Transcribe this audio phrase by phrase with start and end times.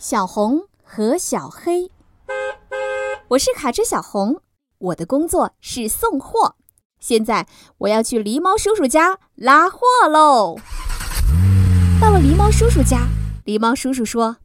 [0.00, 1.90] 小红和小黑，
[3.28, 4.40] 我是卡车小红，
[4.78, 6.56] 我的工作是送货。
[6.98, 7.46] 现在
[7.76, 10.58] 我要去狸猫叔叔家拉货喽。
[12.00, 13.08] 到了狸猫叔叔家，
[13.44, 14.38] 狸猫叔叔说：“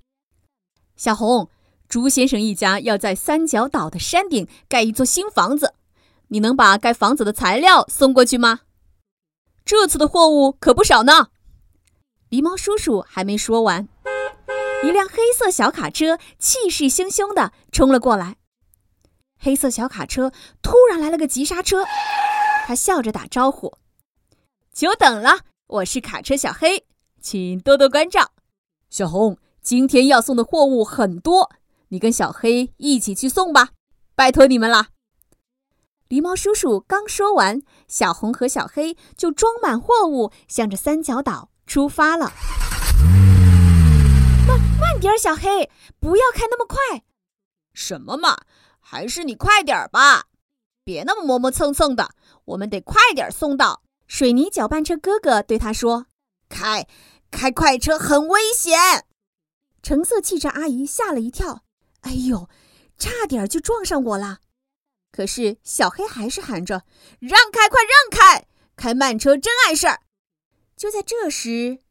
[0.97, 1.49] 小红，
[1.87, 5.73] 猪先生一家要在三角岛的山顶盖一座新房子，
[6.27, 8.59] 你能把盖房子的材料送过去吗？
[9.63, 11.29] 这次的货物可不少呢。”
[12.29, 13.87] 狸猫叔叔还没说完。
[14.85, 18.35] 一辆黑色小卡车气势汹汹地冲了过来。
[19.39, 21.85] 黑色小卡车突然来了个急刹车，
[22.67, 23.73] 他笑着打招呼
[24.71, 26.85] ：“久等了，我是卡车小黑，
[27.19, 28.33] 请多多关照。”
[28.91, 31.51] 小红，今天要送的货物很多，
[31.87, 33.69] 你跟小黑一起去送吧，
[34.15, 34.89] 拜托你们了。
[36.09, 42.31] 狸猫叔叔刚说完，小红和小黑就装满货物，向着三角岛出发了。
[45.05, 47.03] 慢点，小黑，不要开那么快。
[47.73, 48.41] 什么嘛，
[48.79, 50.25] 还是你快点吧，
[50.83, 52.15] 别那么磨磨蹭蹭的。
[52.45, 53.83] 我们得快点送到。
[54.07, 56.07] 水泥搅拌车哥哥对他说
[56.49, 56.87] ：“开，
[57.29, 59.05] 开快车很危险。”
[59.83, 61.63] 橙色汽车阿姨吓了一跳，
[62.01, 62.49] 哎呦，
[62.97, 64.39] 差点就撞上我了。
[65.11, 66.83] 可是小黑还是喊着
[67.21, 68.47] ：“让开，快让开！
[68.75, 70.01] 开慢车真碍事儿。”
[70.75, 71.84] 就在这时。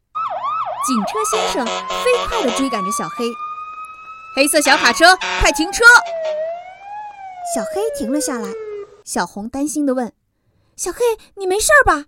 [0.87, 3.25] 警车先生飞快地追赶着小黑，
[4.37, 5.83] 黑色小卡车，快停车！
[7.55, 8.53] 小黑停了下来。
[9.03, 10.13] 小红担心地问
[10.77, 10.99] ：“小黑，
[11.37, 12.05] 你没事吧？”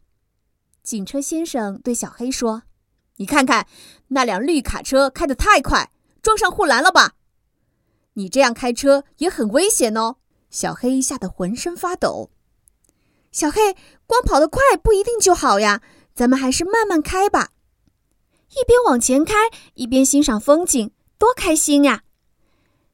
[0.85, 2.65] 警车先生对小黑说
[3.17, 3.67] ：“你看看
[4.09, 5.91] 那辆绿卡车开得太快，
[6.21, 7.13] 撞上护栏了吧？
[8.13, 10.17] 你这样开车也很危险哦。”
[10.51, 12.29] 小黑吓得浑身发抖。
[13.33, 13.75] 小黑，
[14.07, 15.81] 光跑得快不一定就好呀，
[16.15, 17.53] 咱们还是慢慢开吧。
[18.51, 19.35] 一边往前开，
[19.75, 22.03] 一边欣赏风景，多开心呀！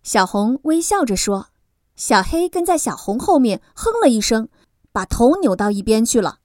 [0.02, 1.48] 小红微笑着说。
[1.94, 4.48] 小黑跟在小红后面，哼了一声，
[4.90, 6.38] 把头扭到一边去了。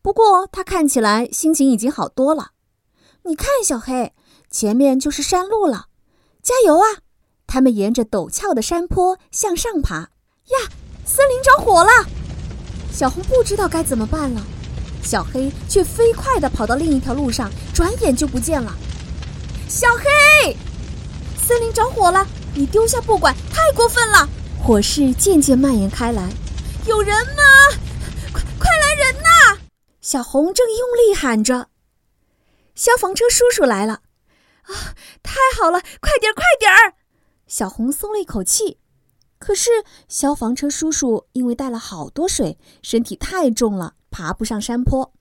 [0.00, 2.52] 不过他看起来心情已经好多了。
[3.24, 4.12] 你看，小黑，
[4.50, 5.86] 前面就是山路了，
[6.42, 7.04] 加油啊！
[7.46, 9.96] 他们沿着陡峭的山坡向上爬。
[9.98, 10.68] 呀，
[11.04, 11.90] 森林着火了！
[12.90, 14.42] 小红不知道该怎么办了。
[15.02, 18.74] 小黑却飞快地跑到另一条路上，转眼就不见了。
[19.68, 20.56] 小黑，
[21.36, 22.26] 森林着火了！
[22.54, 24.28] 你丢下不管，太过分了！
[24.62, 26.30] 火势渐渐蔓延开来，
[26.86, 27.42] 有人吗？
[28.32, 29.58] 快快来人呐！
[30.00, 31.68] 小红正用力喊着
[32.74, 34.00] ：“消防车叔叔来了！”
[34.64, 35.80] 啊，太好了！
[36.00, 36.94] 快点，快点儿！
[37.46, 38.78] 小红松了一口气。
[39.38, 39.70] 可是
[40.08, 43.94] 消防车叔叔因为带了好多水，身体太重了。
[44.12, 45.12] 爬不上山坡，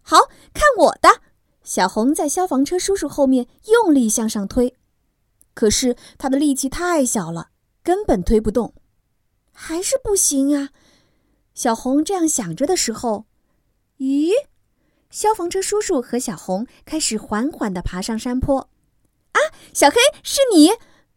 [0.00, 0.16] 好
[0.54, 1.20] 看我的！
[1.62, 4.74] 小红在消防车叔叔后面用力向上推，
[5.52, 7.50] 可是他的力气太小了，
[7.82, 8.72] 根本推不动，
[9.52, 10.70] 还是不行啊！
[11.52, 13.26] 小红这样想着的时候，
[13.98, 14.30] 咦，
[15.10, 18.70] 消防车叔叔和小红开始缓缓地爬上山坡。
[19.32, 19.38] 啊，
[19.74, 20.70] 小黑，是你？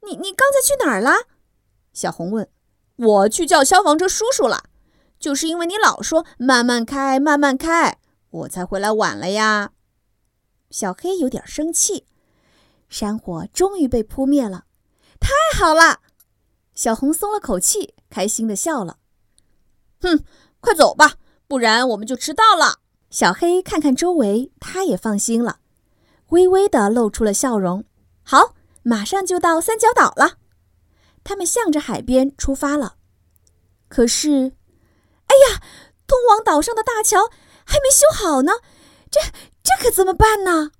[0.04, 1.28] 你你刚才去哪儿了？
[1.94, 2.50] 小红问。
[2.98, 4.66] 我去叫消防车叔叔了。
[5.22, 8.00] 就是因为你老说慢慢开，慢慢开，
[8.32, 9.72] 我才回来晚了呀。
[10.72, 12.08] 小黑有点生气。
[12.90, 14.66] 山火终于被扑灭了，
[15.20, 16.00] 太好了！
[16.74, 18.98] 小红松了口气，开心的笑了。
[20.02, 20.24] 哼，
[20.60, 21.14] 快走吧，
[21.48, 22.80] 不然我们就迟到了。
[23.12, 25.60] 小黑看看周围，他也放心了，
[26.30, 27.86] 微微的露出了笑容。
[28.24, 30.40] 好，马上就到三角岛了。
[31.24, 32.96] 他们向着海边出发了。
[33.88, 34.54] 可是。
[35.42, 35.62] 哎呀，
[36.06, 37.30] 通往岛上的大桥
[37.66, 38.54] 还没修好呢，
[39.10, 39.20] 这
[39.64, 40.72] 这可怎么办呢？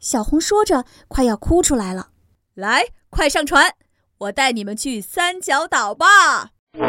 [0.00, 2.10] 小红说着，快要哭出来了。
[2.54, 3.74] 来，快上船，
[4.18, 6.50] 我带你们去三角岛吧！
[6.74, 6.82] 哇，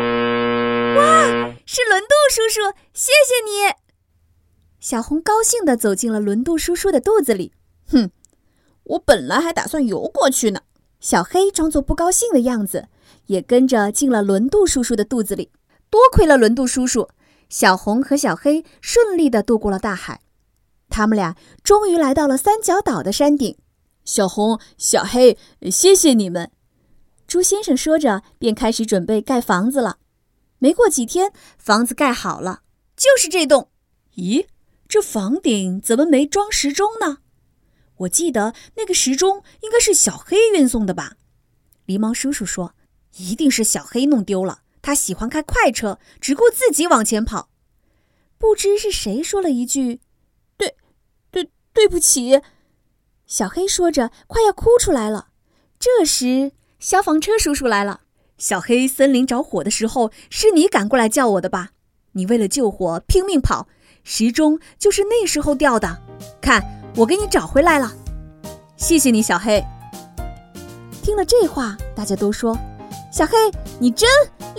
[1.65, 3.73] 是轮渡叔叔，谢谢你！
[4.79, 7.53] 小红高兴地走进了轮渡叔叔的肚子里。
[7.91, 8.11] 哼，
[8.83, 10.61] 我本来还打算游过去呢。
[10.99, 12.87] 小黑装作不高兴的样子，
[13.27, 15.51] 也跟着进了轮渡叔叔的肚子里。
[15.89, 17.09] 多亏了轮渡叔叔，
[17.49, 20.21] 小红和小黑顺利的渡过了大海。
[20.89, 23.57] 他们俩终于来到了三角岛的山顶。
[24.05, 25.37] 小红、小黑，
[25.71, 26.51] 谢谢你们！
[27.27, 29.97] 猪先生说着，便开始准备盖房子了。
[30.57, 32.61] 没过几天，房子盖好了，
[32.97, 33.69] 就是这栋。
[34.15, 34.47] 咦，
[34.87, 37.19] 这房顶怎么没装时钟呢？
[37.97, 41.13] 我记得那个时钟应该是小黑运送的吧？
[41.85, 42.73] 狸猫叔叔说
[43.17, 47.49] ：“一定是小黑弄丢了。”他喜欢开快车，只顾自己往前跑。
[48.37, 49.99] 不知是谁说了一句
[50.57, 50.75] ：“对，
[51.31, 52.41] 对，对不起。”
[53.27, 55.27] 小黑说着，快要哭出来了。
[55.77, 58.01] 这时，消防车叔叔来了。
[58.37, 61.71] 小黑，森林着火的时候是你赶过来叫我的吧？
[62.13, 63.67] 你为了救火拼命跑，
[64.03, 66.01] 时钟就是那时候掉的。
[66.41, 66.63] 看，
[66.95, 67.93] 我给你找回来了。
[68.77, 69.63] 谢谢你，小黑。
[71.03, 72.57] 听了这话，大家都说
[73.11, 73.37] ：“小黑，
[73.79, 74.09] 你真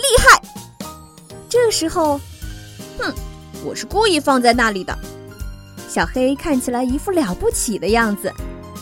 [0.00, 0.41] 厉害。”
[1.49, 2.20] 这时候，
[2.99, 3.12] 哼，
[3.64, 4.97] 我是故意放在那里的。
[5.88, 8.32] 小黑看起来一副了不起的样子，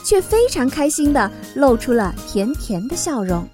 [0.04, 3.48] 却非常开心的露出了甜甜的笑容。